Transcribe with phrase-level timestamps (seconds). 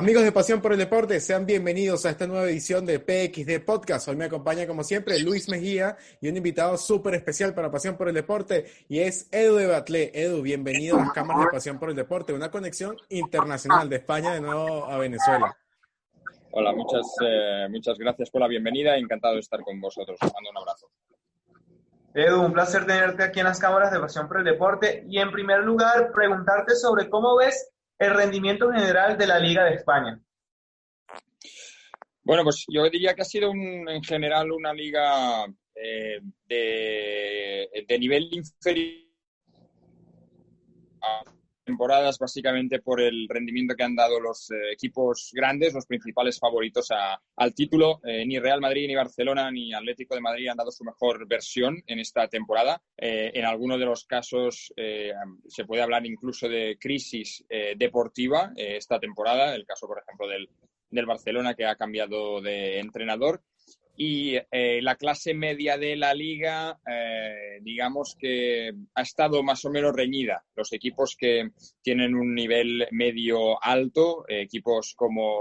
[0.00, 4.08] Amigos de Pasión por el Deporte, sean bienvenidos a esta nueva edición de PXD Podcast.
[4.08, 8.08] Hoy me acompaña, como siempre, Luis Mejía y un invitado súper especial para Pasión por
[8.08, 10.10] el Deporte y es Edu de Batlé.
[10.14, 14.32] Edu, bienvenido a las cámaras de Pasión por el Deporte, una conexión internacional de España
[14.32, 15.54] de nuevo a Venezuela.
[16.52, 18.96] Hola, muchas, eh, muchas gracias por la bienvenida.
[18.96, 20.16] Encantado de estar con vosotros.
[20.18, 20.88] Os mando un abrazo.
[22.14, 25.04] Edu, un placer tenerte aquí en las cámaras de Pasión por el Deporte.
[25.10, 27.70] Y en primer lugar, preguntarte sobre cómo ves
[28.00, 30.18] el rendimiento general de la Liga de España?
[32.22, 39.06] Bueno, pues yo diría que ha sido en general una liga eh, de, nivel inferior
[41.70, 46.88] temporadas básicamente por el rendimiento que han dado los eh, equipos grandes, los principales favoritos
[47.36, 48.00] al título.
[48.04, 51.80] Eh, ni Real Madrid, ni Barcelona, ni Atlético de Madrid han dado su mejor versión
[51.86, 52.82] en esta temporada.
[52.96, 54.72] Eh, en algunos de los casos
[55.46, 57.44] se puede hablar incluso de crisis
[57.76, 60.48] deportiva esta temporada, el caso, por ejemplo, del,
[60.90, 63.42] del Barcelona que ha cambiado de entrenador
[64.02, 69.70] y eh, la clase media de la liga, eh, digamos que ha estado más o
[69.70, 70.42] menos reñida.
[70.56, 71.50] Los equipos que
[71.82, 75.38] tienen un nivel medio alto, eh, equipos como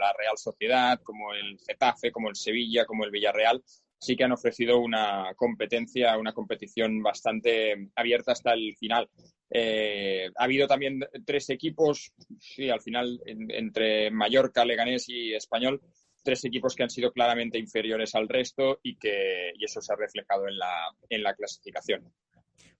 [0.00, 3.62] la Real Sociedad, como el Getafe, como el Sevilla, como el Villarreal,
[3.98, 9.10] sí que han ofrecido una competencia, una competición bastante abierta hasta el final.
[9.54, 15.82] ha habido también tres equipos, sí, al final, entre Mallorca, Leganés y Español,
[16.28, 19.96] tres equipos que han sido claramente inferiores al resto y que y eso se ha
[19.96, 22.12] reflejado en la, en la clasificación.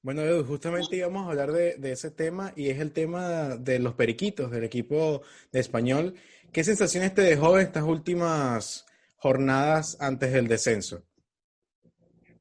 [0.03, 3.78] Bueno, Edu, justamente íbamos a hablar de, de, ese tema y es el tema de
[3.78, 6.14] los periquitos del equipo de español.
[6.53, 8.84] ¿Qué sensaciones te dejó estas últimas
[9.16, 11.03] jornadas antes del descenso?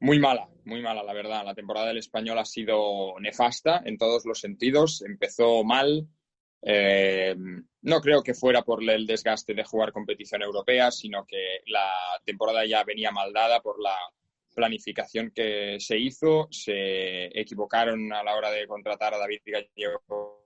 [0.02, 1.46] Muy mala, muy mala, la verdad.
[1.46, 5.02] La temporada del español ha sido nefasta en todos los sentidos.
[5.04, 6.10] Empezó mal,
[6.62, 7.36] eh,
[7.82, 11.92] no creo que fuera por el desgaste de jugar competición europea, sino que la
[12.26, 13.96] temporada ya venía mal dada por la
[14.54, 16.48] planificación que se hizo.
[16.52, 20.37] Se equivocaron a la hora de contratar a David Gallego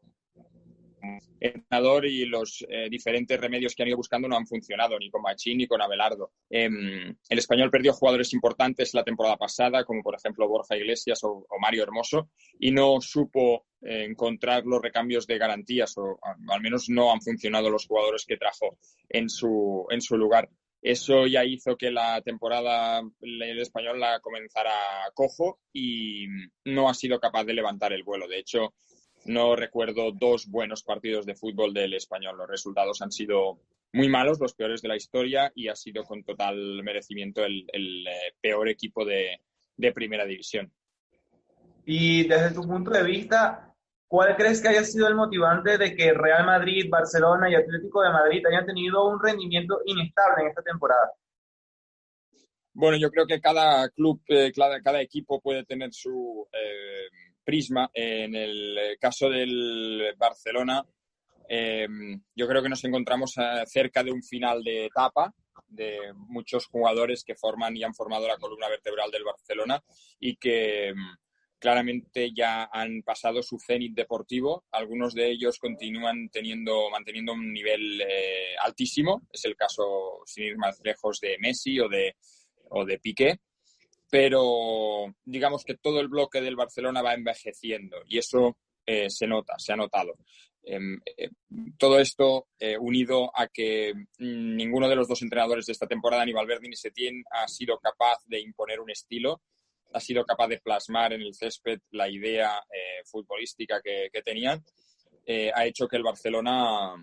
[1.39, 5.21] entrenador y los eh, diferentes remedios que han ido buscando no han funcionado, ni con
[5.21, 6.31] Machín ni con Abelardo.
[6.49, 11.45] Em, el español perdió jugadores importantes la temporada pasada, como por ejemplo Borja Iglesias o,
[11.59, 12.29] Mario Hermoso,
[12.59, 16.19] y no supo eh, encontrar los recambios de garantías, o
[16.49, 18.77] al menos no han funcionado los jugadores que trajo
[19.09, 20.49] en su, en su lugar.
[20.81, 24.73] Eso ya hizo que la temporada el español la comenzara
[25.13, 26.25] cojo y
[26.65, 28.27] no ha sido capaz de levantar el vuelo.
[28.27, 28.73] De hecho,
[29.25, 32.37] no recuerdo dos buenos partidos de fútbol del español.
[32.37, 33.59] Los resultados han sido
[33.93, 38.33] muy malos, los peores de la historia, y ha sido con total merecimiento el, eh,
[38.41, 39.41] peor equipo de,
[39.93, 40.71] primera división.
[41.85, 43.73] Y desde tu punto de vista,
[44.07, 48.11] ¿cuál crees que haya sido el motivante de que Real Madrid, Barcelona y Atlético de
[48.11, 51.11] Madrid hayan tenido un rendimiento inestable en esta temporada?
[52.73, 57.91] Bueno, yo creo que cada club, eh, cada, equipo puede tener su, eh, prisma.
[57.93, 60.85] En el caso del Barcelona,
[61.49, 65.33] em, yo creo que nos encontramos eh, cerca de un final de etapa
[65.67, 69.83] de muchos jugadores que forman y han formado la columna vertebral del Barcelona
[70.17, 70.95] y que em,
[71.59, 74.63] claramente ya han pasado su cenit deportivo.
[74.71, 79.23] Algunos de ellos continúan teniendo, manteniendo un nivel eh, altísimo.
[79.29, 82.15] Es el caso, sin ir más lejos, de Messi o de,
[82.69, 83.41] o de Piqué
[84.11, 89.57] pero digamos que todo el bloque del Barcelona va envejeciendo y eso eh, se nota,
[89.57, 90.15] se ha notado.
[90.63, 91.29] Em, eh,
[91.77, 96.25] todo esto eh, unido a que mm, ninguno de los dos entrenadores de esta temporada,
[96.25, 99.41] ni Valverde ni Setién, ha sido capaz de imponer un estilo,
[99.93, 102.61] ha sido capaz de plasmar en el césped la idea
[103.05, 104.63] futbolística que, que tenían,
[105.53, 106.95] ha hecho que el Barcelona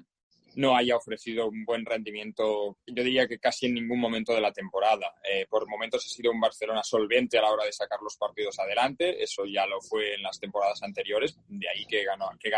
[0.59, 4.53] no haya ofrecido un buen rendimiento, yo diría que casi en ningún momento de la
[4.53, 5.15] temporada.
[5.23, 8.59] Eh, por momentos ha sido un Barcelona solvente a la hora de sacar los partidos
[8.59, 12.51] adelante, eso ya lo fue en las temporadas anteriores, de ahí que, ganó, que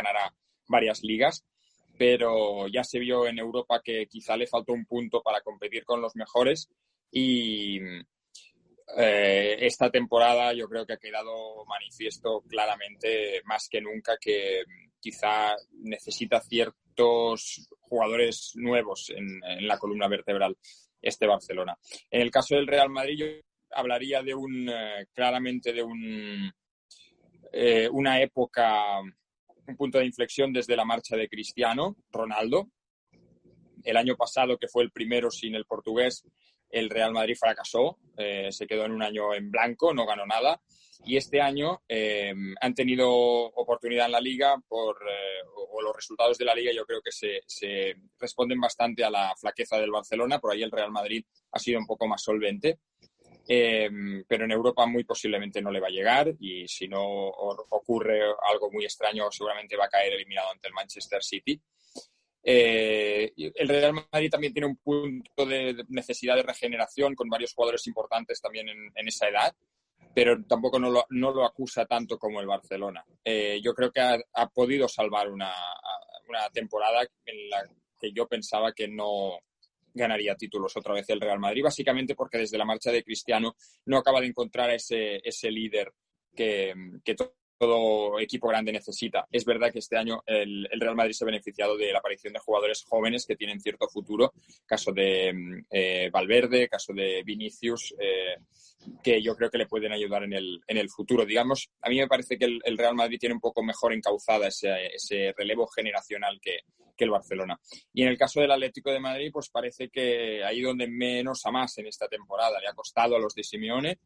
[0.66, 1.44] varias ligas,
[1.98, 6.00] pero ya se vio en Europa que quizá le faltó un punto para competir con
[6.00, 6.70] los mejores
[7.12, 7.80] y
[8.96, 14.62] eh, esta temporada yo creo que ha quedado manifiesto claramente más que nunca que
[14.98, 20.56] quizá necesita ciertos jugadores nuevos en, la columna vertebral
[21.02, 21.76] este Barcelona.
[22.10, 23.26] En el caso del Real Madrid yo
[23.72, 26.52] hablaría de un eh, claramente de un
[27.52, 29.00] eh, una época
[29.66, 32.68] un punto de inflexión desde la marcha de Cristiano Ronaldo.
[33.82, 36.24] El año pasado, que fue el primero sin el portugués,
[36.70, 40.60] el Real Madrid fracasó, eh, se quedó en un año en blanco, no ganó nada.
[41.02, 46.36] Y este año eh, han tenido oportunidad en la liga por, eh, o, los resultados
[46.36, 50.38] de la liga yo creo que se, se, responden bastante a la flaqueza del Barcelona,
[50.38, 52.80] por ahí el Real Madrid ha sido un poco más solvente.
[53.46, 58.20] pero en Europa muy posiblemente no le va a llegar y si no ocurre
[58.52, 61.60] algo muy extraño seguramente va a caer eliminado ante el Manchester City.
[62.42, 67.86] Eh, el Real Madrid también tiene un punto de necesidad de regeneración con varios jugadores
[67.86, 69.54] importantes también en, esa edad,
[70.14, 73.04] pero tampoco no lo, acusa tanto como el Barcelona.
[73.24, 75.52] Eh, yo creo que ha, podido salvar una,
[76.52, 79.38] temporada en la que yo pensaba que no
[79.92, 83.98] ganaría títulos otra vez el Real Madrid, básicamente porque desde la marcha de Cristiano no
[83.98, 85.92] acaba de encontrar ese, ese líder
[86.34, 86.72] que,
[87.04, 87.16] que
[87.60, 89.28] todo equipo grande necesita.
[89.30, 92.38] Es verdad que este año el, Real Madrid se ha beneficiado de la aparición de
[92.38, 94.32] jugadores jóvenes que tienen cierto futuro,
[94.64, 98.36] caso de mm, eh, Valverde, caso de Vinicius, eh,
[99.02, 101.26] que yo creo que le pueden ayudar en el, en el futuro.
[101.26, 104.86] Digamos, a mí me parece que el, Real Madrid tiene un poco mejor encauzada ese,
[104.94, 106.60] ese relevo generacional que,
[106.96, 107.60] que, el Barcelona.
[107.92, 111.50] Y en el caso del Atlético de Madrid, pues parece que ahí donde menos a
[111.50, 113.98] más en esta temporada le ha costado a los de Simeone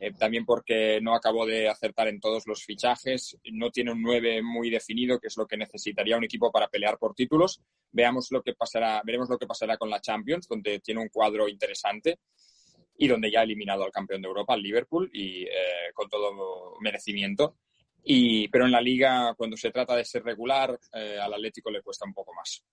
[0.00, 4.42] eh, también porque no acabó de acertar en todos los fichajes, no tiene un 9
[4.42, 7.60] muy definido, que es lo que necesitaría un equipo para pelear por títulos.
[7.92, 11.48] Veamos lo que pasará, veremos lo que pasará con la Champions, donde tiene un cuadro
[11.48, 12.18] interesante
[12.96, 16.76] y donde ya ha eliminado al campeón de Europa, al Liverpool, y eh, con todo
[16.80, 17.56] merecimiento.
[18.04, 21.82] Y, pero en la liga, cuando se trata de ser regular, eh, al Atlético le
[21.82, 22.64] cuesta un poco más.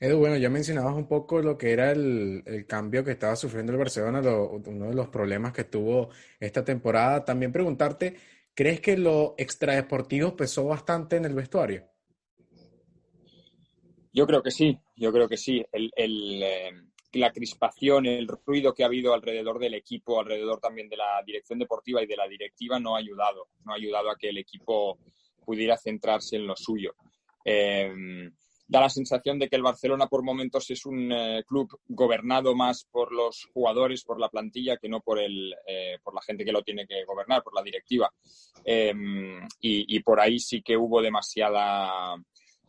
[0.00, 3.78] Edu, bueno, ya mencionabas un poco lo que era el, cambio que estaba sufriendo el
[3.78, 7.24] Barcelona, uno de los problemas que tuvo esta temporada.
[7.24, 8.16] También preguntarte,
[8.54, 11.84] ¿crees que lo extradeportivo pesó bastante en el vestuario?
[14.12, 15.64] Yo creo que sí, yo creo que sí.
[15.72, 16.70] Eh,
[17.12, 21.58] la crispación, el ruido que ha habido alrededor del equipo, alrededor también de la dirección
[21.58, 24.98] deportiva y de la directiva no ha ayudado, no ha ayudado a que el equipo
[25.44, 26.94] pudiera centrarse en lo suyo.
[27.44, 28.30] Eh,
[28.68, 32.84] da la sensación de que el Barcelona por momentos es un eh, club gobernado más
[32.84, 36.52] por los jugadores, por la plantilla, que no por, el, eh, por la gente que
[36.52, 38.12] lo tiene que gobernar, por la directiva.
[38.62, 42.14] Em, y, por ahí sí que hubo demasiada,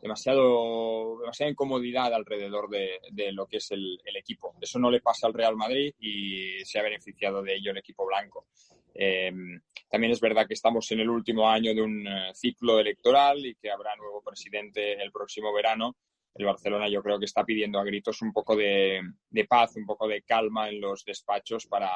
[0.02, 4.56] demasiado, demasiada incomodidad alrededor de, lo que es el, equipo.
[4.60, 8.06] Eso no le pasa al Real Madrid y se ha beneficiado de ello el equipo
[8.06, 8.48] blanco.
[8.94, 13.46] Em, también es verdad que estamos en el último año de un eh, ciclo electoral
[13.46, 15.96] y que habrá nuevo presidente el próximo verano.
[16.36, 19.02] El Barcelona yo creo que está pidiendo a gritos un poco de,
[19.48, 21.92] paz, un poco de calma en los despachos para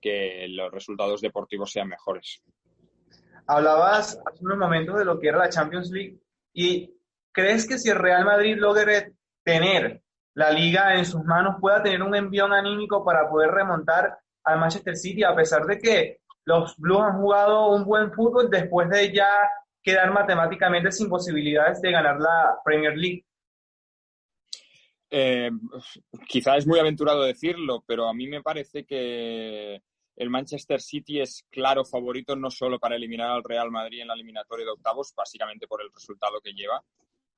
[0.00, 2.42] que los resultados deportivos sean mejores.
[3.46, 6.18] Hablabas hace unos momentos de lo que era la Champions League
[6.52, 6.95] y
[7.36, 9.12] ¿crees que si el Real Madrid logre
[9.44, 10.00] tener
[10.32, 14.96] la liga en sus manos pueda tener un envión anímico para poder remontar al Manchester
[14.96, 19.28] City a pesar de que los Blues han jugado un buen fútbol después de ya
[19.82, 23.26] quedar matemáticamente sin posibilidades de ganar la Premier League.
[25.10, 25.50] Eh,
[26.26, 29.82] quizá es muy aventurado decirlo, pero a mí me parece que
[30.16, 34.14] el Manchester City es claro favorito no solo para eliminar al Real Madrid en la
[34.14, 36.82] eliminatoria de octavos, básicamente por el resultado que lleva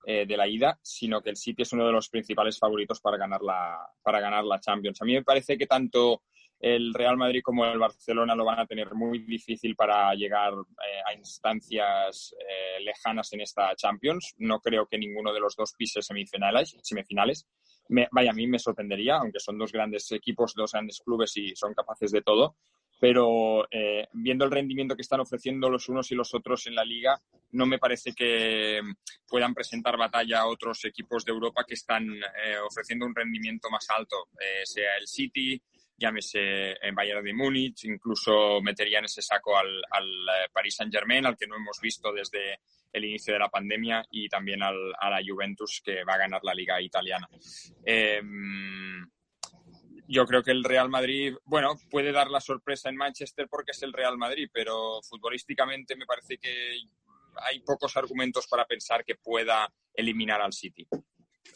[0.07, 3.17] eh, de la ida, sino que el City es uno de los principales favoritos para
[3.17, 5.03] ganar la, para ganar la Champions.
[5.03, 6.23] A mí me parece que tanto
[6.61, 11.01] el Real Madrid como el Barcelona lo van a tener muy difícil para llegar eh,
[11.07, 14.35] a instancias eh, lejanas en esta Champions.
[14.39, 16.77] No creo que ninguno de los dos pise semifinales.
[16.83, 17.47] semifinales.
[18.11, 21.75] vaya, a mí me sorprendería, aunque son dos grandes equipos, dos grandes clubes y son
[21.75, 22.57] capaces de todo.
[23.01, 26.85] Pero eh, viendo el rendimiento que están ofreciendo los unos y los otros en la
[26.85, 27.21] liga,
[27.53, 28.81] no me parece que
[29.27, 32.09] puedan presentar batalla a otros equipos de Europa que están
[32.67, 34.29] ofreciendo un rendimiento más alto,
[34.65, 35.61] sea el City,
[35.99, 41.27] llámese en Bayern de Múnich, incluso metería en ese saco al, al eh, Paris Saint-Germain,
[41.27, 42.61] al que no hemos visto desde
[42.93, 46.41] el inicio de la pandemia, y también al, a la Juventus, que va a ganar
[46.45, 47.29] la liga italiana.
[50.11, 53.83] Yo creo que el Real Madrid, bueno, puede dar la sorpresa en Manchester porque es
[53.83, 56.79] el Real Madrid, pero futbolísticamente me parece que
[57.43, 60.89] hay pocos argumentos para pensar que pueda eliminar al City.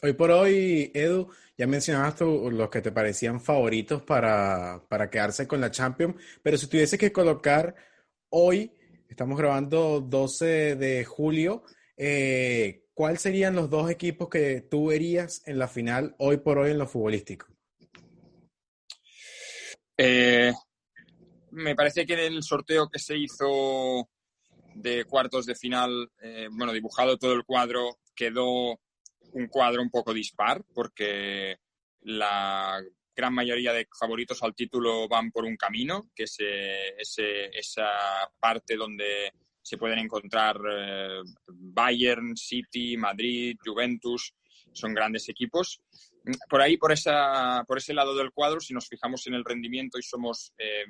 [0.03, 5.47] Hoy por hoy, Edu, ya mencionabas tú los que te parecían favoritos para, para quedarse
[5.47, 7.73] con la Champions, pero si tuviese que colocar
[8.29, 8.71] hoy,
[9.09, 11.63] estamos grabando 12 de julio,
[11.97, 16.69] eh, ¿cuáles serían los dos equipos que tú verías en la final hoy por hoy
[16.71, 17.52] en lo futbolístico?
[20.05, 20.51] Eh,
[21.51, 24.09] me parece que en el sorteo que se hizo
[24.75, 28.81] de cuartos de final, eh, bueno, dibujado todo el cuadro, quedó
[29.31, 31.55] un cuadro un poco dispar, porque
[32.01, 32.83] la
[33.15, 36.35] gran mayoría de favoritos al título van por un camino, que es
[37.53, 37.87] esa
[38.41, 39.31] parte donde
[39.61, 44.33] se pueden encontrar eh, Bayern, City, Madrid, Juventus,
[44.73, 45.81] son grandes equipos.
[46.49, 49.97] Por ahí, por, esa, por ese lado del cuadro, si nos fijamos en el rendimiento
[49.97, 50.85] y somos eh,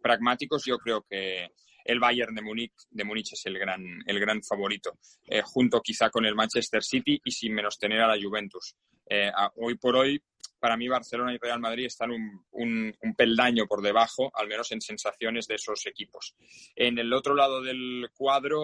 [0.00, 1.50] pragmáticos, yo creo que
[1.84, 6.10] el Bayern de Múnich, de Múnich es el gran, el gran favorito, eh, junto quizá
[6.10, 8.76] con el Manchester City y sin menos tener a la Juventus.
[9.08, 10.22] Eh, hoy por hoy,
[10.58, 14.82] para mí Barcelona y Real Madrid están un, un, peldaño por debajo, al menos en
[14.82, 16.34] sensaciones de esos equipos.
[16.76, 18.60] En el otro lado del cuadro,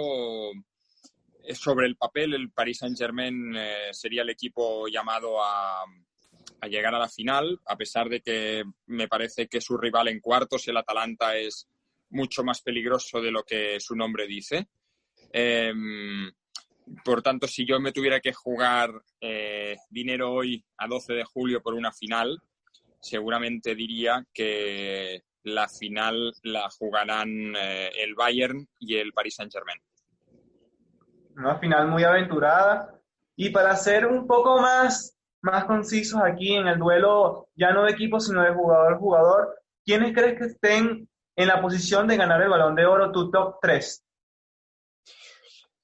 [1.52, 3.54] sobre el papel, el Paris Saint-Germain
[3.92, 5.84] sería el equipo llamado a,
[6.60, 10.20] a llegar a la final, a pesar de que me parece que su rival en
[10.20, 11.68] cuartos, el Atalanta, es
[12.10, 14.68] mucho más peligroso de lo que su nombre dice.
[15.32, 16.30] Em,
[17.04, 21.62] por tanto, si yo me tuviera que jugar eh, dinero hoy a 12 de julio
[21.62, 22.40] por una final,
[23.00, 29.80] seguramente diría que la final la jugarán eh, el Bayern y el Paris Saint-Germain.
[31.36, 32.94] Una final muy aventurada.
[33.36, 37.92] Y para ser un poco más, más concisos aquí en el duelo, ya no de
[37.92, 42.74] equipo, sino de jugador-jugador, ¿quiénes crees que estén en la posición de ganar el balón
[42.74, 44.04] de oro, tu top 3?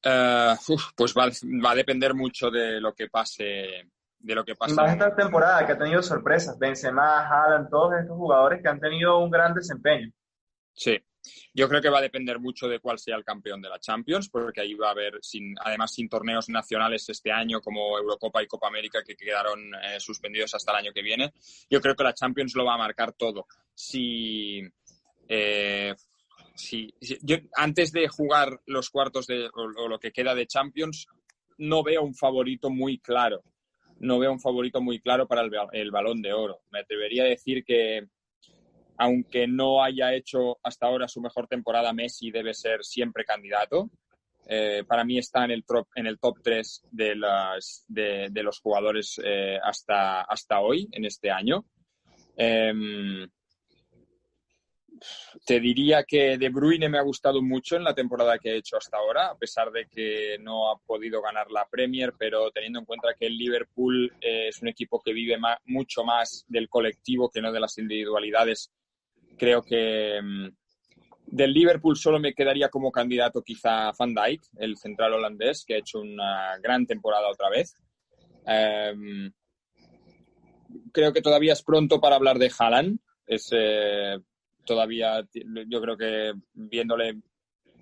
[0.02, 0.54] Eh,
[0.97, 3.90] pues va, a depender mucho de lo que pase.
[4.19, 4.75] De lo que pase.
[4.75, 6.59] Más esta temporada que ha tenido sorpresas.
[6.59, 10.11] Benzema, Haaland, todos estos jugadores que han tenido un gran desempeño.
[10.73, 11.02] Sí,
[11.55, 14.29] yo creo que va a depender mucho de cuál sea el campeón de la Champions,
[14.29, 18.47] porque ahí va a haber, sin, además sin torneos nacionales este año como Eurocopa y
[18.47, 21.33] Copa América que quedaron eh, suspendidos hasta el año que viene.
[21.69, 23.47] Yo creo que la Champions lo va a marcar todo.
[23.75, 24.62] Si,
[25.29, 25.95] eh,
[27.23, 31.07] yo, antes de jugar los cuartos de, o, lo que queda de Champions,
[31.59, 33.43] no veo un favorito muy claro.
[33.99, 36.62] No veo un favorito muy claro para el, balón de oro.
[36.71, 38.09] Me atrevería a decir que,
[39.00, 43.88] aunque no haya hecho hasta ahora su mejor temporada, Messi debe ser siempre candidato.
[44.47, 48.61] Eh, para mí está en el, top, en el top 3 de, las, de, los
[48.61, 51.64] jugadores eh, hasta, hasta hoy, en este año.
[52.37, 53.26] Em,
[55.47, 58.76] te diría que De Bruyne me ha gustado mucho en la temporada que ha hecho
[58.76, 62.85] hasta ahora, a pesar de que no ha podido ganar la Premier, pero teniendo en
[62.85, 67.40] cuenta que el Liverpool eh, es un equipo que vive mucho más del colectivo que
[67.40, 68.71] no de las individualidades,
[69.40, 70.49] creo que mm,
[71.26, 75.78] del Liverpool solo me quedaría como candidato quizá Van Dijk, el central holandés, que ha
[75.78, 77.75] hecho una gran temporada otra vez.
[78.47, 79.32] Em,
[80.92, 82.99] creo que todavía es pronto para hablar de Haaland.
[83.26, 84.18] Es, eh,
[84.66, 85.26] todavía,
[85.68, 87.23] yo creo que viéndole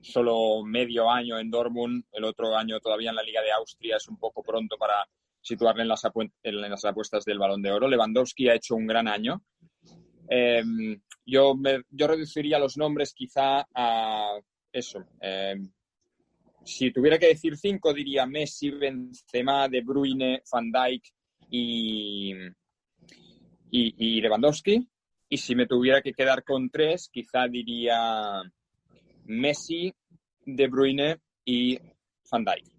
[0.00, 4.06] solo medio año en Dortmund, el otro año todavía en la Liga de Austria, es
[4.06, 5.04] un poco pronto para
[5.40, 6.02] situarle en las,
[6.44, 7.88] en las apuestas del Balón de Oro.
[7.88, 9.42] Lewandowski ha hecho un gran año.
[10.28, 11.54] Em, yo,
[11.90, 14.38] yo reduciría los nombres quizá a
[14.72, 15.04] eso.
[15.20, 15.70] Em,
[16.64, 21.04] si tuviera que decir cinco, diría Messi, Benzema, De Bruyne, Van Dijk
[21.50, 22.32] y,
[23.70, 24.88] y Lewandowski.
[25.30, 28.42] Y si me tuviera que quedar con tres, quizá diría
[29.26, 29.92] Messi,
[30.46, 31.78] De Bruyne y
[32.30, 32.77] Van Dijk.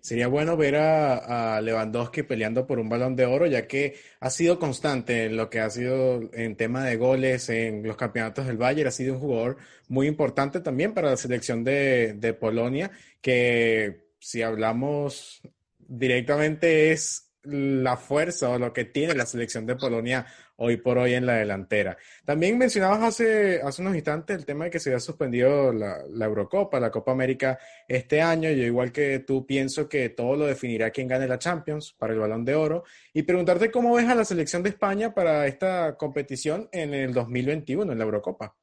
[0.00, 4.58] Sería bueno ver a, Lewandowski peleando por un balón de oro, ya que ha sido
[4.58, 8.88] constante en lo que ha sido en tema de goles en los campeonatos del Bayern.
[8.88, 9.56] Ha sido un jugador
[9.88, 15.42] muy importante también para la selección de, de Polonia, que si hablamos
[15.78, 21.14] directamente es la fuerza o lo que tiene la selección de Polonia hoy por hoy
[21.14, 21.96] en la delantera.
[22.24, 26.78] También mencionabas hace, hace unos instantes el tema de que se había suspendido la, Eurocopa,
[26.78, 28.50] la Copa América este año.
[28.50, 32.18] Yo igual que tú pienso que todo lo definirá quien gane la Champions para el
[32.18, 32.84] Balón de Oro.
[33.14, 37.92] Y preguntarte cómo ves a la selección de España para esta competición en el 2021,
[37.92, 38.54] en la Eurocopa.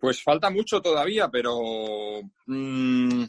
[0.00, 1.60] Pues falta mucho todavía, pero
[2.46, 3.22] mmm,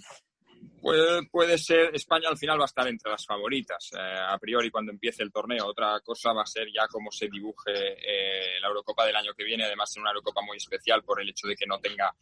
[0.84, 4.70] Puede, puede, ser, España al final va a estar entre las favoritas, eh, a priori
[4.70, 5.68] cuando empiece el torneo.
[5.68, 9.46] Otra cosa va a ser ya cómo se dibuje eh, la Eurocopa del año que
[9.46, 12.14] viene, además en una Eurocopa muy especial por el hecho de que no tenga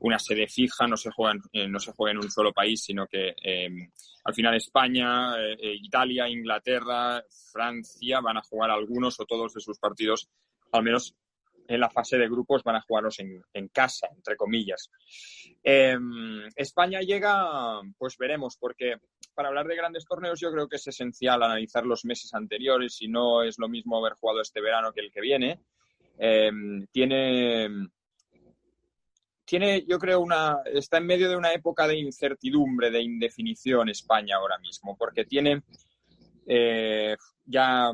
[0.00, 2.82] una sede fija, no se juega en, eh, no se juega en un solo país,
[2.82, 3.90] sino que em,
[4.24, 9.60] al final España, eh, eh, Italia, Inglaterra, Francia van a jugar algunos o todos de
[9.60, 10.28] sus partidos,
[10.72, 11.14] al menos
[11.74, 14.90] en la fase de grupos van a jugarlos en, casa, entre comillas.
[15.62, 15.96] Eh,
[16.56, 18.96] España llega, pues veremos, porque
[19.34, 23.08] para hablar de grandes torneos yo creo que es esencial analizar los meses anteriores y
[23.08, 25.60] no es lo mismo haber jugado este verano que el que viene.
[26.18, 26.50] Eh,
[26.90, 27.68] tiene,
[29.44, 34.36] tiene, yo creo, una, está en medio de una época de incertidumbre, de indefinición España
[34.36, 35.62] ahora mismo, porque tiene
[36.46, 37.92] eh, ya,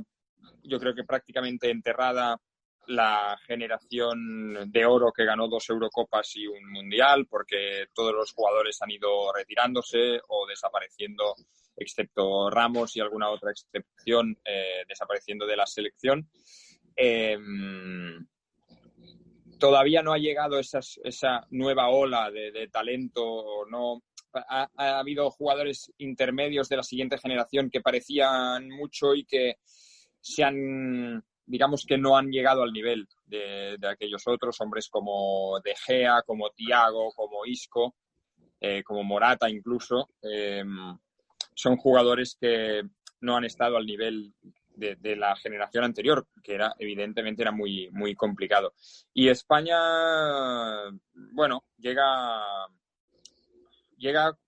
[0.63, 2.41] yo creo que prácticamente enterrada
[2.89, 8.81] la generación de oro que ganó dos Eurocopas y un Mundial, porque todos los jugadores
[8.81, 11.35] han ido retirándose o desapareciendo,
[11.77, 16.31] excepto Ramos y alguna otra excepción, eh, desapareciendo de la selección.
[16.97, 17.37] Eh,
[19.59, 24.03] todavía no ha llegado esas, esa nueva ola de, de talento, no
[24.33, 29.57] ha, ha, habido jugadores intermedios de la siguiente generación que parecían mucho y que
[30.21, 35.75] se han digamos que no han llegado al nivel de, aquellos otros, hombres como De
[35.75, 37.95] Gea, como Tiago, como Isco,
[38.61, 40.11] eh, como Morata incluso.
[40.23, 40.63] Eh,
[41.55, 42.83] son jugadores que
[43.21, 44.33] no han estado al nivel
[44.77, 48.75] de, de, la generación anterior, que era evidentemente era muy, muy complicado.
[49.13, 49.77] Y España,
[51.33, 52.43] bueno, llega,
[53.97, 54.39] llega,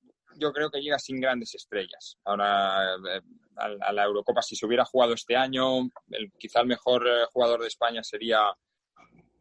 [0.41, 2.19] yo creo que llega sin grandes estrellas.
[2.25, 3.21] Ahora, eh,
[3.61, 4.43] a, la Eurocopa.
[4.43, 8.41] Si se hubiera jugado este año, el, quizá el mejor eh, jugador de España sería,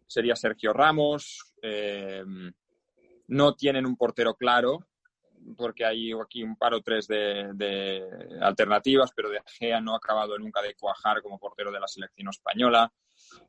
[0.06, 1.53] sería Sergio Ramos.
[1.62, 2.24] Eh,
[3.27, 4.88] no tienen un portero claro,
[5.56, 8.03] porque hay aquí un par o tres de, de,
[8.41, 12.29] alternativas, pero De Gea no ha acabado nunca de cuajar como portero de la selección
[12.29, 12.91] española.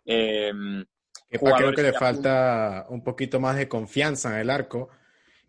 [0.05, 0.53] Eh,
[1.29, 4.91] creo que le falta un poquito más de confianza en el arco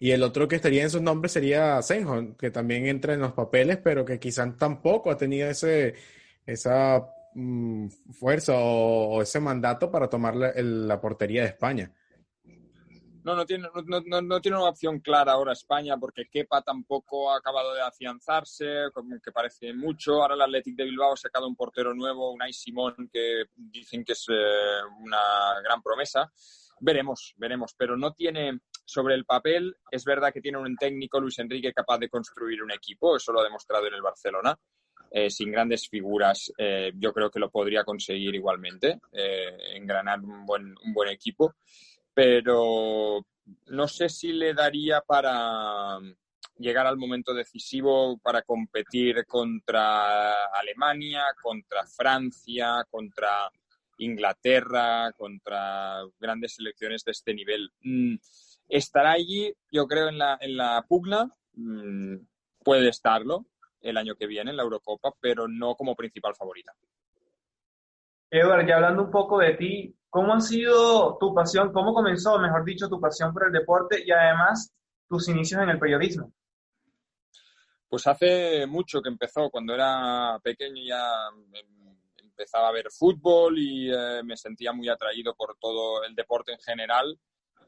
[0.01, 3.33] y el otro que estaría en sus nombres sería Senjo, que también entra en los
[3.33, 5.93] papeles, pero que quizás tampoco ha tenido ese,
[6.43, 11.93] esa mmm, fuerza o, ese mandato para tomar la, la portería de España.
[13.23, 17.31] No, no tiene, no, no, no, tiene una opción clara ahora España, porque Kepa tampoco
[17.31, 20.23] ha acabado de afianzarse, como que parece mucho.
[20.23, 24.13] Ahora el Athletic de Bilbao ha sacado un portero nuevo, Unai Simón, que dicen que
[24.13, 26.31] es eh, una gran promesa.
[26.79, 31.39] Veremos, veremos, pero no tiene, sobre el papel, es verdad que tiene un técnico, Luis
[31.39, 34.57] Enrique, capaz de construir un equipo, eso lo ha demostrado en el Barcelona.
[35.13, 40.45] Eh, sin grandes figuras, eh, yo creo que lo podría conseguir igualmente, eh, engranar un
[40.45, 41.55] buen, un buen equipo,
[42.13, 43.25] pero
[43.67, 45.99] no sé si le daría para
[46.57, 53.51] llegar al momento decisivo para competir contra Alemania, contra Francia, contra
[53.97, 57.69] Inglaterra, contra grandes selecciones de este nivel.
[57.81, 58.15] Mm
[58.71, 62.15] estará allí, yo creo, en la, en la pugna, mmm,
[62.63, 63.45] puede estarlo
[63.81, 66.73] el año que viene en la Eurocopa, pero no como principal favorita.
[68.29, 72.63] Edward, ya hablando un poco de ti, ¿cómo ha sido tu pasión, cómo comenzó, mejor
[72.63, 74.73] dicho, tu pasión por el deporte y además
[75.09, 76.31] tus inicios en el periodismo?
[77.89, 81.03] Pues hace mucho que empezó, cuando era pequeño ya
[82.23, 86.59] empezaba a ver fútbol y eh, me sentía muy atraído por todo el deporte en
[86.59, 87.19] general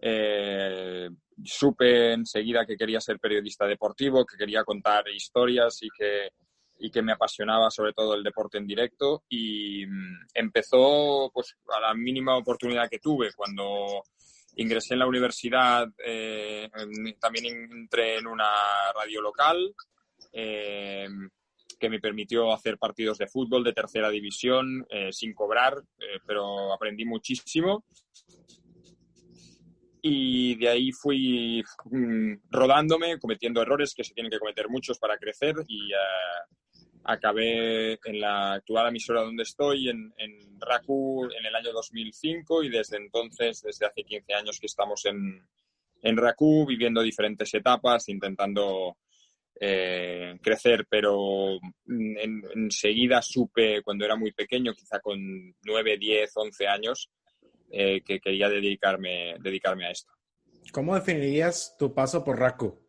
[0.05, 1.09] eh,
[1.45, 6.31] supe enseguida que quería ser periodista deportivo, que quería contar historias y que,
[6.79, 11.79] y que me apasionaba sobre todo el deporte en directo y mm, empezó pues a
[11.79, 13.31] la mínima oportunidad que tuve.
[13.33, 14.03] Cuando
[14.57, 16.69] ingresé en la universidad eh,
[17.17, 18.51] también entré en una
[18.93, 19.73] radio local
[20.33, 21.07] eh,
[21.79, 26.71] que me permitió hacer partidos de fútbol de tercera división eh, sin cobrar eh, pero
[26.71, 27.83] aprendí muchísimo
[30.05, 35.17] y de ahí fui mmm, rodándome, cometiendo errores que se tienen que cometer muchos para
[35.17, 41.55] crecer y uh, acabé en la actual emisora donde estoy, en, en RACU, en el
[41.55, 45.41] año 2005 y desde entonces, desde hace 15 años que estamos en,
[46.01, 48.97] en RACU, viviendo diferentes etapas, intentando
[49.57, 55.17] eh, crecer, pero enseguida supe, cuando era muy pequeño, quizá con
[55.63, 57.09] 9, 10, 11 años,
[57.75, 60.13] eh, que quería dedicarme, dedicarme a esto.
[60.71, 62.79] ¿Cómo definirías tu paso por Raku?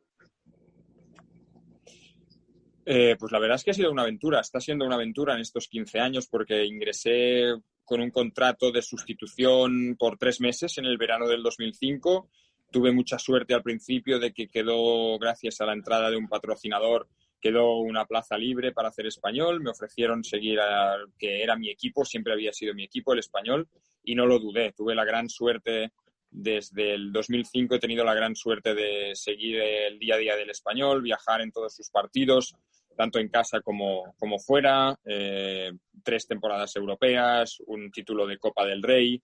[2.87, 5.41] Eh, pues la verdad es que ha sido una aventura, está siendo una aventura en
[5.41, 10.99] estos 15 años porque ingresé con un contrato de sustitución por tres meses en el
[10.99, 12.29] verano del 2005
[12.75, 17.09] tuve mucha suerte al principio de que quedó, gracias a la entrada de un patrocinador,
[17.45, 19.61] quedó una plaza libre para hacer español.
[19.61, 23.69] Me ofrecieron seguir a que era mi equipo, siempre había sido mi equipo, el español,
[24.03, 24.73] y no lo dudé.
[24.73, 25.93] Tuve la gran suerte
[26.31, 30.51] desde el 2005 he tenido la gran suerte de seguir el día a día del
[30.51, 32.55] español, viajar en todos sus partidos,
[32.97, 35.71] tanto en casa como, como fuera, eh,
[36.03, 39.23] tres temporadas europeas, un título de Copa del Rey,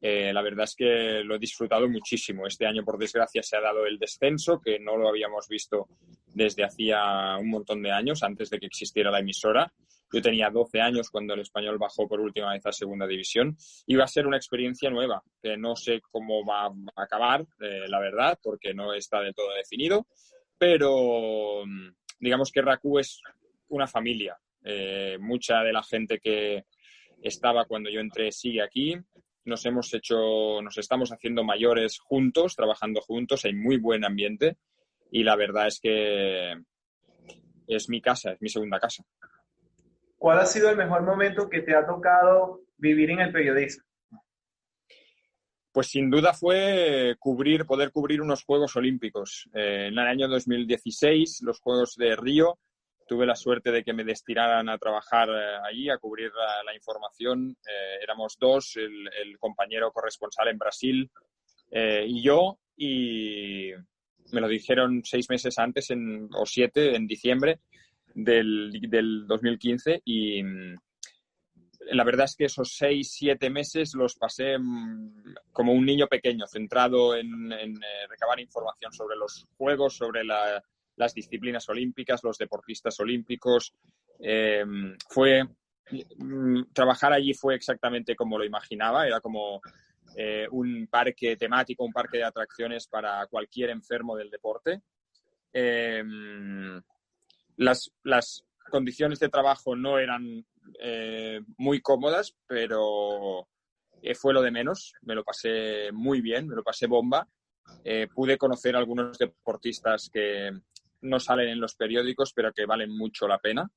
[0.00, 2.46] eh, la verdad es que lo he disfrutado muchísimo.
[2.46, 5.88] Este año, por desgracia, se ha dado el descenso, que no lo habíamos visto
[6.26, 9.72] desde hacía un montón de años, antes de que existiera la emisora.
[10.10, 13.56] Yo tenía 12 años cuando el español bajó por última vez a segunda división.
[13.86, 18.00] Iba a ser una experiencia nueva, que no sé cómo va a acabar, eh, la
[18.00, 20.06] verdad, porque no está del todo definido.
[20.56, 21.88] Pero mm,
[22.20, 23.20] digamos que Raku es
[23.68, 24.38] una familia.
[24.64, 26.64] Eh, mucha de la gente que
[27.20, 28.96] estaba cuando yo entré sigue aquí
[29.44, 34.58] nos hemos hecho, nos estamos haciendo mayores juntos, trabajando juntos, hay muy buen ambiente
[35.10, 36.52] y la verdad es que
[37.66, 39.04] es mi casa, es mi segunda casa.
[40.16, 43.84] ¿Cuál ha sido el mejor momento que te ha tocado vivir en el periodismo?
[45.70, 49.48] Pues sin duda fue cubrir, poder cubrir unos Juegos Olímpicos.
[49.54, 52.58] Eh, en el año 2016, los Juegos de Río,
[53.08, 56.30] tuve la suerte de que me destinaran a trabajar eh, allí, a cubrir
[56.64, 57.56] la, información.
[57.66, 61.10] Eh, éramos dos, el, compañero corresponsal en Brasil
[61.70, 63.72] eh, y yo, y
[64.30, 67.60] me lo dijeron seis meses antes, en, o siete, en diciembre
[68.14, 70.74] del, del 2015, y mm,
[71.92, 76.46] la verdad es que esos seis, siete meses los pasé mm, como un niño pequeño,
[76.46, 80.62] centrado en, en recabar información sobre los juegos, sobre la
[80.98, 83.72] las disciplinas olímpicas, los deportistas olímpicos.
[84.20, 84.64] Eh,
[85.08, 85.44] fue
[86.18, 89.60] mm, trabajar allí fue exactamente como lo imaginaba, era como
[90.16, 94.82] eh, un parque temático, un parque de atracciones para cualquier enfermo del deporte.
[95.52, 96.02] Eh,
[97.56, 100.44] las, las, condiciones de trabajo no eran
[101.56, 103.48] muy cómodas, pero
[104.14, 104.92] fue lo de menos.
[105.00, 107.26] Me lo pasé muy bien, me lo pasé bomba.
[108.14, 110.50] pude conocer algunos deportistas que,
[111.02, 113.70] no salen en los periódicos, pero que valen mucho la pena.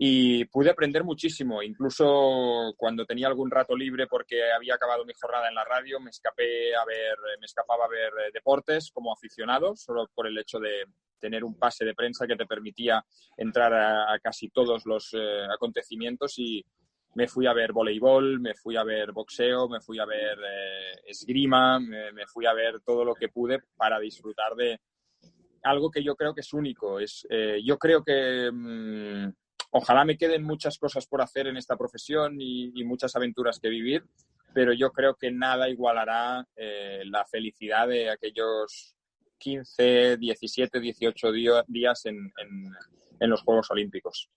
[0.00, 5.48] Y pude aprender muchísimo, incluso cuando tenía algún rato libre porque había acabado mi jornada
[5.48, 9.74] en la radio, me escapé a ver, me escapaba a ver eh, deportes como aficionado,
[9.74, 10.84] solo por el hecho de
[11.18, 13.04] tener un pase de prensa que te permitía
[13.36, 16.64] entrar a, casi todos los eh, acontecimientos y
[17.14, 20.92] me fui a ver voleibol, me fui a ver boxeo, me fui a ver eh,
[21.06, 24.78] esgrima, me, fui a ver todo lo que pude para disfrutar de,
[25.62, 27.00] algo que yo creo que es único.
[27.00, 29.32] Es, eh, yo creo que mm,
[29.72, 34.04] ojalá me queden muchas cosas por hacer en esta profesión y, muchas aventuras que vivir,
[34.54, 38.94] pero yo creo que nada igualará eh, la felicidad de aquellos
[39.38, 41.32] 15, 17, 18
[41.66, 42.32] días en
[43.20, 44.30] los Juegos Olímpicos.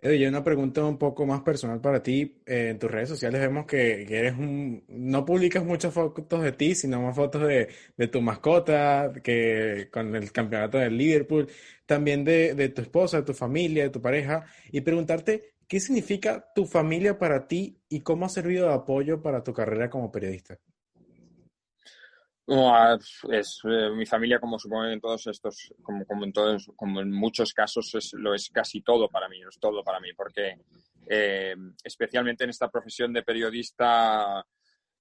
[0.00, 2.40] Oye, una pregunta un poco más personal para ti.
[2.46, 4.84] Eh, en tus redes sociales vemos que, eres un...
[4.88, 10.30] No publicas muchas fotos de ti, sino más fotos de, tu mascota, que con el
[10.30, 11.48] campeonato del Liverpool,
[11.84, 16.46] también de, de tu esposa, de tu familia, de tu pareja, y preguntarte qué significa
[16.54, 20.58] tu familia para ti y cómo ha servido de apoyo para tu carrera como periodista.
[23.30, 27.12] Es eh, mi familia, como supongo en todos estos, como, como en todos, como en
[27.12, 30.56] muchos casos, es, lo es casi todo para mí, es todo para mí, porque
[31.06, 34.44] eh, especialmente en esta profesión de periodista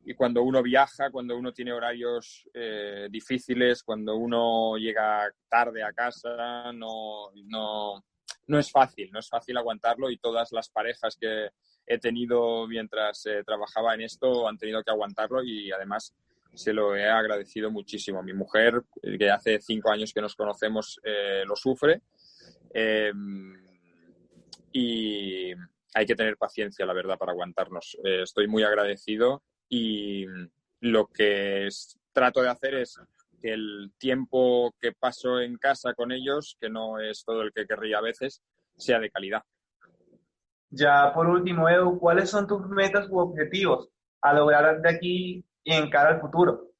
[0.03, 5.93] y cuando uno viaja, cuando uno tiene horarios eh, difíciles, cuando uno llega tarde a
[5.93, 8.03] casa, no, no,
[8.47, 11.49] no es fácil, no es fácil aguantarlo y todas las parejas que
[11.85, 16.13] he tenido mientras trabajaba en esto han tenido que aguantarlo y además
[16.57, 18.23] se lo he agradecido muchísimo.
[18.23, 22.01] Mi mujer, que hace cinco años que nos conocemos, eh, lo sufre.
[22.73, 23.53] Em,
[24.71, 25.53] y
[25.93, 27.97] hay que tener paciencia, la verdad, para aguantarnos.
[28.03, 30.25] Eh, estoy muy agradecido y
[30.81, 31.69] lo que
[32.11, 32.99] trato de hacer es
[33.39, 37.67] que el tiempo que paso en casa con ellos, que no es todo el que
[37.67, 38.41] querría a veces,
[38.75, 39.43] sea de calidad.
[40.71, 43.89] Ya por último, Edu, ¿cuáles son tus metas u objetivos
[44.21, 46.71] a lograr de aquí y en cara al futuro?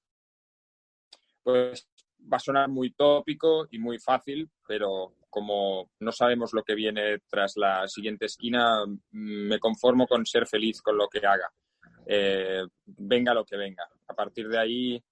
[1.44, 1.90] Pues
[2.32, 7.20] va a sonar muy tópico y muy fácil, pero como no sabemos lo que viene
[7.30, 11.52] tras la siguiente esquina, me conformo con ser feliz con lo que haga.
[12.06, 13.84] Eh, venga lo que venga.
[14.08, 15.04] A partir de ahí,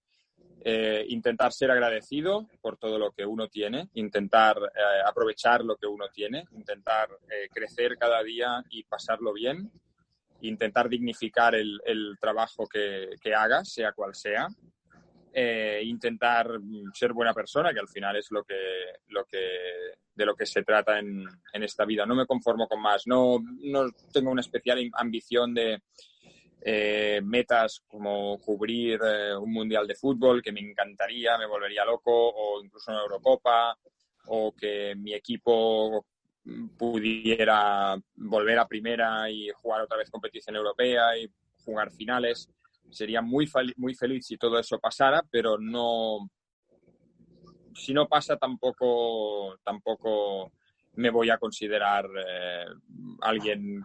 [0.63, 5.85] eh, intentar ser agradecido por todo lo que uno tiene, intentar eh, aprovechar lo que
[5.85, 7.09] uno tiene, intentar
[7.51, 9.69] crecer cada día y pasarlo bien,
[10.41, 11.79] intentar dignificar el,
[12.19, 14.47] trabajo que, que haga, sea cual sea,
[15.33, 16.49] eh, intentar
[16.93, 18.55] ser buena persona, que al final es lo que,
[19.07, 19.39] lo que,
[20.13, 22.05] de lo que se trata en, en esta vida.
[22.05, 25.81] No me conformo con más, no, no tengo una especial ambición de
[26.67, 32.11] eh, metas como cubrir eh, un mundial de fútbol, que me encantaría, me volvería loco,
[32.11, 33.77] o incluso una Eurocopa,
[34.27, 36.07] o que mi equipo
[36.77, 41.29] pudiera volver a primera y jugar otra vez competición europea y
[41.63, 42.49] jugar finales
[42.91, 46.29] sería muy, muy feliz si todo eso pasara, pero no,
[47.73, 50.51] si no pasa tampoco, tampoco
[50.95, 52.65] me voy a considerar eh,
[53.21, 53.83] alguien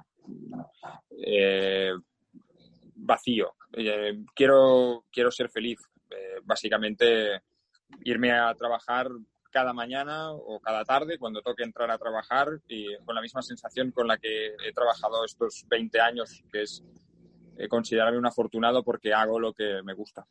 [1.27, 1.93] eh,
[2.95, 3.55] vacío.
[3.73, 5.81] Eh, quiero, quiero ser feliz.
[6.45, 7.43] básicamente,
[8.05, 9.09] irme a trabajar
[9.51, 13.91] cada mañana o cada tarde cuando toque entrar a trabajar y con la misma sensación
[13.91, 16.83] con la que he trabajado estos 20 años, que es
[17.57, 20.27] eh, considerarme un afortunado porque hago lo que me gusta.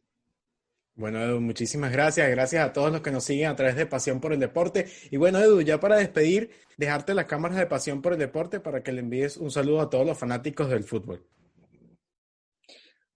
[0.96, 2.30] Bueno, Edu, muchísimas gracias.
[2.30, 4.88] Gracias a todos los que nos siguen a través de Pasión por el Deporte.
[5.12, 8.84] Y bueno, Edu, ya para despedir, dejarte las cámaras de Pasión por el Deporte para
[8.84, 11.26] que le envíes un saludo a todos los fanáticos del fútbol.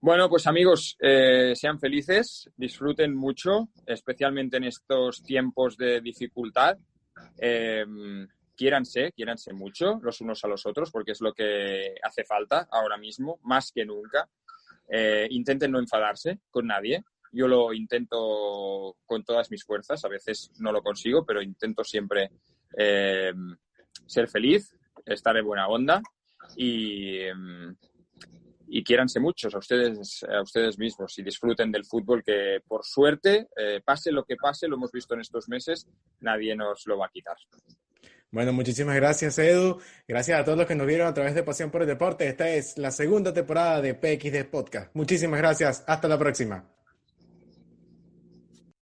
[0.04, 6.76] Bueno, pues amigos, eh, sean felices, disfruten mucho, especialmente en estos tiempos de dificultad.
[7.38, 7.86] Eh,
[8.54, 12.98] quiéranse, quiéranse mucho los unos a los otros, porque es lo que hace falta ahora
[12.98, 14.28] mismo, más que nunca.
[14.90, 17.02] Eh, intenten no enfadarse con nadie.
[17.32, 22.30] Yo lo intento con todas mis fuerzas, a veces no lo consigo, pero intento siempre
[22.76, 23.32] eh,
[24.04, 24.70] ser feliz,
[25.06, 26.02] estar en buena onda
[26.58, 27.20] y,
[28.68, 33.48] y quiéranse muchos a ustedes, a ustedes mismos y disfruten del fútbol que por suerte,
[33.56, 35.86] eh, pase lo que pase, lo hemos visto en estos meses,
[36.20, 37.36] nadie nos lo va a quitar.
[38.30, 39.78] Bueno, muchísimas gracias, Edu.
[40.08, 42.26] Gracias a todos los que nos vieron a través de Pasión por el Deporte.
[42.26, 44.90] Esta es la segunda temporada de PXD Podcast.
[44.94, 45.84] Muchísimas gracias.
[45.86, 46.73] Hasta la próxima.